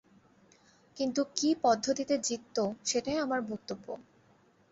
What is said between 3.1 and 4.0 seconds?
আমার বক্তব্য।